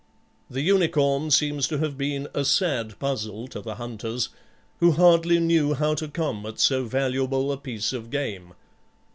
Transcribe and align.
The 0.49 0.61
unicorn 0.61 1.29
seems 1.29 1.67
to 1.67 1.77
have 1.77 1.95
been 1.95 2.27
a 2.33 2.43
sad 2.43 2.97
puzzle 2.97 3.47
to 3.49 3.61
the 3.61 3.75
hunters, 3.75 4.29
who 4.79 4.93
hardly 4.93 5.39
knew 5.39 5.75
how 5.75 5.93
to 5.93 6.07
come 6.07 6.43
at 6.47 6.59
so 6.59 6.85
valuable 6.85 7.51
a 7.51 7.57
piece 7.57 7.93
of 7.93 8.09
game. 8.09 8.55